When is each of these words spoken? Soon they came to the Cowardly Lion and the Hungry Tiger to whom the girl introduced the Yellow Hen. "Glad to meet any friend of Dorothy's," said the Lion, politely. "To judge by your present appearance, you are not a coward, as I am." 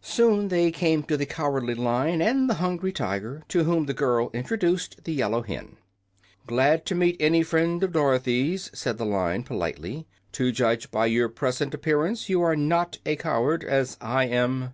Soon 0.00 0.48
they 0.48 0.70
came 0.70 1.02
to 1.02 1.14
the 1.18 1.26
Cowardly 1.26 1.74
Lion 1.74 2.22
and 2.22 2.48
the 2.48 2.54
Hungry 2.54 2.90
Tiger 2.90 3.42
to 3.48 3.64
whom 3.64 3.84
the 3.84 3.92
girl 3.92 4.30
introduced 4.32 5.04
the 5.04 5.12
Yellow 5.12 5.42
Hen. 5.42 5.76
"Glad 6.46 6.86
to 6.86 6.94
meet 6.94 7.18
any 7.20 7.42
friend 7.42 7.82
of 7.82 7.92
Dorothy's," 7.92 8.70
said 8.72 8.96
the 8.96 9.04
Lion, 9.04 9.42
politely. 9.42 10.06
"To 10.32 10.52
judge 10.52 10.90
by 10.90 11.04
your 11.04 11.28
present 11.28 11.74
appearance, 11.74 12.30
you 12.30 12.40
are 12.40 12.56
not 12.56 12.96
a 13.04 13.16
coward, 13.16 13.62
as 13.62 13.98
I 14.00 14.24
am." 14.24 14.72